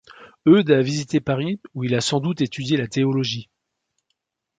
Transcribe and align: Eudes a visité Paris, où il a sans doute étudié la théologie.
Eudes 0.47 0.71
a 0.71 0.81
visité 0.81 1.19
Paris, 1.19 1.61
où 1.75 1.83
il 1.83 1.93
a 1.93 2.01
sans 2.01 2.19
doute 2.19 2.41
étudié 2.41 2.75
la 2.75 2.87
théologie. 2.87 3.51